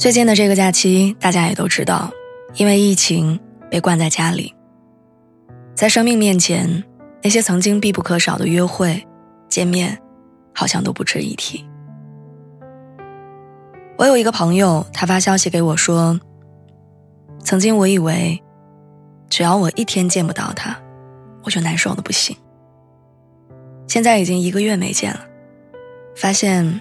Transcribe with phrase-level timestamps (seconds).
[0.00, 2.10] 最近的这个假期，大家也都知道，
[2.54, 3.38] 因为疫情
[3.70, 4.54] 被关在家里。
[5.74, 6.82] 在生命面前，
[7.22, 9.06] 那些曾经必不可少的约会、
[9.50, 10.00] 见面，
[10.54, 11.68] 好像都不值一提。
[13.98, 16.18] 我有一个朋友，他发消息给我说
[17.44, 18.42] ：“曾经我以为，
[19.28, 20.74] 只要我一天见不到他，
[21.44, 22.34] 我就难受的不行。
[23.86, 25.20] 现在已经一个月没见了，
[26.16, 26.80] 发现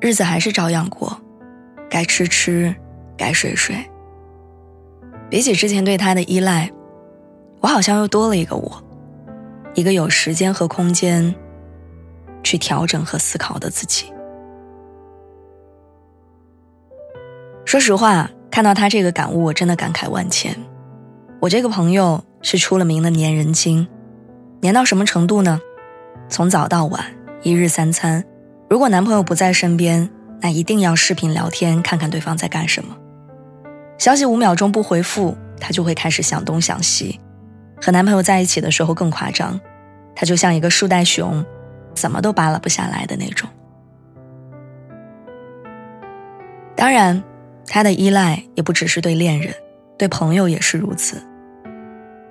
[0.00, 1.16] 日子还是照样过。”
[1.96, 2.76] 该吃吃，
[3.16, 3.74] 该睡睡。
[5.30, 6.70] 比起之前对他的依赖，
[7.60, 8.84] 我好像又多了一个我，
[9.72, 11.34] 一个有时间和空间
[12.42, 14.12] 去调整和思考的自己。
[17.64, 20.54] 说实话，看到他这个感悟，我真的感慨万千。
[21.40, 23.88] 我这个朋友是出了名的粘人精，
[24.60, 25.58] 粘到什么程度呢？
[26.28, 27.02] 从早到晚，
[27.40, 28.22] 一日三餐，
[28.68, 30.10] 如果男朋友不在身边。
[30.40, 32.96] 那一定要视频聊天，看看对方在干什么。
[33.98, 37.20] 消息五秒钟不回复，她就会开始想东想西。
[37.80, 39.60] 和男朋友在一起的时候更夸张，
[40.14, 41.44] 他就像一个树袋熊，
[41.94, 43.48] 怎么都扒拉不下来的那种。
[46.74, 47.22] 当然，
[47.66, 49.54] 他的依赖也不只是对恋人，
[49.98, 51.22] 对朋友也是如此。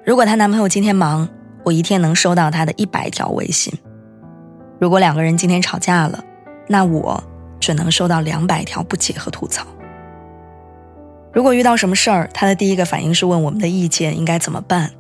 [0.04, 1.30] 如果她男朋友今天忙，
[1.64, 3.74] 我一天能收到他的一百条微信。
[4.80, 6.24] 如果两个人今天吵架了，
[6.68, 7.24] 那我。
[7.66, 9.66] 只能收到两百条不解和吐槽。
[11.34, 14.92] 如果遇到什么事儿，他的第一个反应是问我们的意见应该怎么办。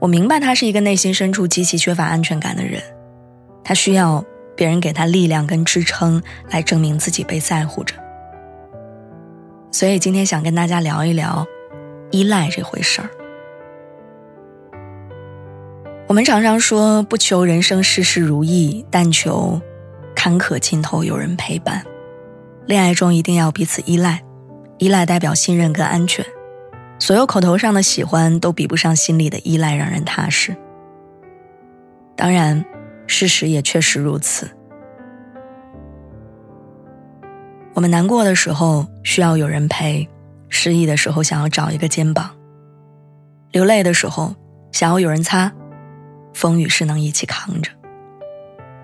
[0.00, 2.82] 我明白他是一个内心深处极其缺乏安全感的人，
[3.62, 4.24] 他需要
[4.56, 6.20] 别人给他力量跟支撑，
[6.50, 7.94] 来证明自己被在乎着。
[9.70, 11.46] 所以今天想跟大家聊一聊
[12.10, 13.08] 依赖这回事儿。
[16.08, 19.60] 我们常常说不求人生事事如意，但求。
[20.24, 21.84] 坎坷尽头有人陪伴，
[22.64, 24.24] 恋爱中一定要彼此依赖，
[24.78, 26.24] 依赖代表信任跟安全。
[26.98, 30.56] 所有口头上的喜欢都比不上心里的依赖让人踏实。
[32.16, 32.64] 当然，
[33.06, 34.50] 事实也确实如此。
[37.74, 40.08] 我们难过的时候需要有人陪，
[40.48, 42.30] 失意的时候想要找一个肩膀，
[43.52, 44.34] 流泪的时候
[44.72, 45.52] 想要有人擦，
[46.32, 47.70] 风雨是能一起扛着。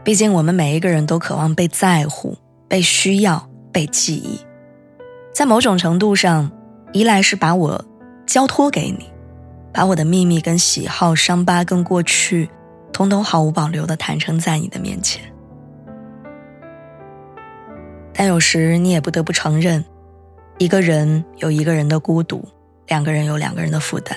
[0.02, 4.40] 毕竟，我们每一个人都渴望被在乎、被需要、被记忆。
[5.32, 6.50] 在某种程度上，
[6.92, 7.84] 依赖是把我
[8.26, 9.10] 交托给你，
[9.72, 12.48] 把我的秘密、跟喜好、伤疤跟过去，
[12.92, 15.22] 通通毫无保留的坦诚在你的面前。
[18.14, 19.84] 但有时你也不得不承认，
[20.58, 22.42] 一个人有一个人的孤独，
[22.88, 24.16] 两个人有两个人的负担。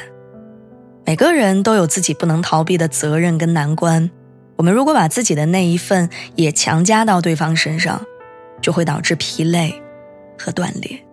[1.05, 4.09] 每个人都有自己不能逃避的责任跟难关。
[4.55, 8.01] 我们如果把自己的那一份也强加到对方身上，
[8.61, 9.81] 就会导致疲累
[10.37, 11.03] 和断裂。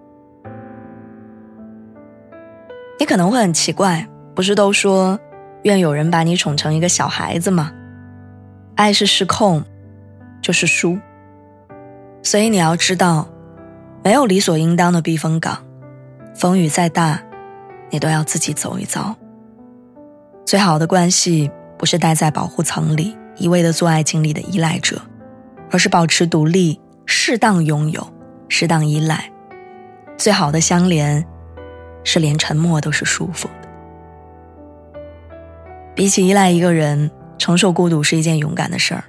[2.99, 5.19] 你可能会很奇怪，不是都说
[5.62, 7.73] 愿有人把你宠成一个小孩子吗？
[8.77, 9.65] 爱是失控，
[10.43, 10.99] 就是输。
[12.22, 13.27] 所以你要知道，
[14.05, 15.65] 没有理所应当的避风港，
[16.34, 17.22] 风雨再大，
[17.89, 19.17] 你都要自己走一遭。
[20.45, 23.17] 最好的关系不是待在保护层里。
[23.41, 25.01] 一味的做爱情里的依赖者，
[25.71, 28.06] 而是保持独立，适当拥有，
[28.49, 29.33] 适当依赖。
[30.19, 31.27] 最好的相连，
[32.05, 33.69] 是连沉默都是舒服的。
[35.95, 39.05] 比起依赖一个人，承受孤独是一件勇敢的事儿。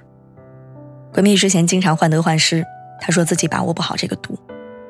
[1.12, 2.64] 闺蜜之前经常患得患失，
[3.02, 4.38] 她说自己把握不好这个度，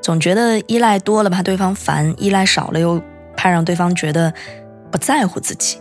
[0.01, 3.03] 总觉得依赖多了怕对方烦，依赖少了又
[3.37, 4.33] 怕让对方觉得
[4.93, 5.79] 不在乎自己。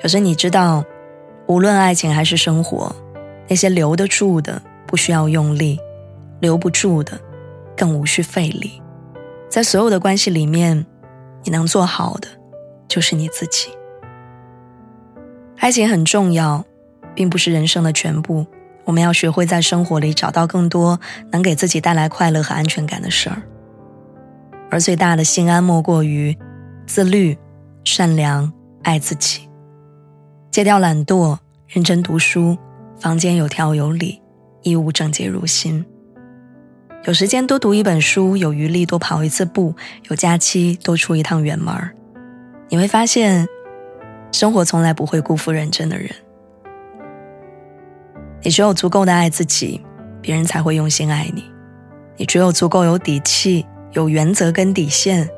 [0.00, 0.84] 可是你知道，
[1.46, 2.94] 无论爱情还是生活，
[3.48, 5.78] 那些留得住的不需要用力，
[6.40, 7.20] 留不住的
[7.76, 8.80] 更无需费力。
[9.48, 10.86] 在所有的关系里面，
[11.42, 12.28] 你能做好的
[12.86, 13.70] 就是你自己。
[15.58, 16.64] 爱情很重要，
[17.14, 18.46] 并不是人生的全部。
[18.84, 21.00] 我们要学会在生活里找到更多
[21.32, 23.42] 能给自己带来快乐和安全感的事儿。
[24.70, 26.36] 而最大的心安，莫过于
[26.86, 27.36] 自律、
[27.84, 28.52] 善良、
[28.82, 29.47] 爱自己。
[30.58, 31.38] 戒掉懒惰，
[31.68, 32.58] 认真读书，
[32.98, 34.20] 房间有条有理，
[34.62, 35.86] 衣物整洁如新。
[37.04, 39.72] 有时间多读一本书，有余力多跑一次步，
[40.10, 41.72] 有假期多出一趟远门，
[42.70, 43.46] 你会发现，
[44.32, 46.10] 生活从来不会辜负认真的人。
[48.42, 49.80] 你只有足够的爱自己，
[50.20, 51.42] 别人才会用心爱你；
[52.16, 55.30] 你只有足够有底气、有原则跟底线，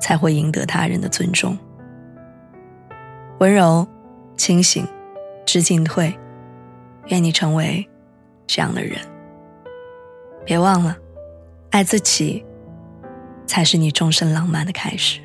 [0.00, 1.58] 才会赢得他人的尊重。
[3.40, 3.84] 温柔、
[4.36, 4.86] 清醒、
[5.44, 6.16] 知进退，
[7.06, 7.88] 愿你成为
[8.46, 8.98] 这样的人。
[10.44, 10.96] 别忘了，
[11.70, 12.44] 爱自己，
[13.46, 15.20] 才是你终身浪漫的开始。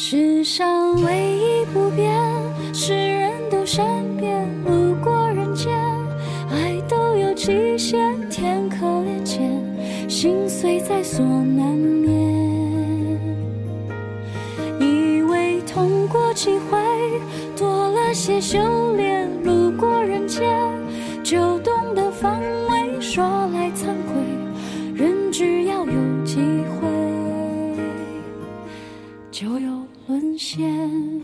[0.00, 2.14] 世上唯一不变
[2.72, 3.84] 是人都善
[4.16, 5.76] 变，路过人间，
[6.48, 7.98] 爱都有期限，
[8.30, 9.60] 天可怜见，
[10.08, 12.08] 心碎在所难免。
[14.78, 16.78] 以为痛过几回，
[17.56, 20.48] 多了些修炼，路过人间，
[21.24, 22.07] 就懂得
[30.38, 31.20] 线